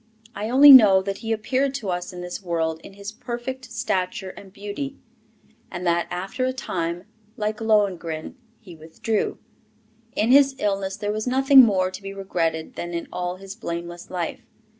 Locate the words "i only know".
0.33-1.03